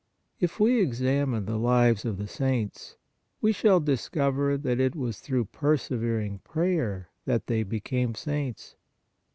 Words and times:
If 0.39 0.59
we 0.59 0.81
examine 0.81 1.45
the 1.45 1.59
lives 1.59 2.05
of 2.05 2.17
the 2.17 2.27
saints, 2.27 2.97
we 3.39 3.51
shall 3.51 3.79
discover 3.79 4.57
that 4.57 4.79
it 4.79 4.95
was 4.95 5.19
through 5.19 5.45
persevering 5.45 6.39
prayer 6.39 7.09
that 7.25 7.45
they 7.45 7.61
became 7.61 8.15
saints. 8.15 8.75